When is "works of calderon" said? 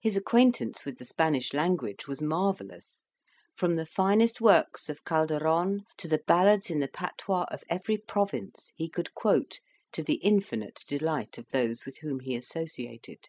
4.40-5.84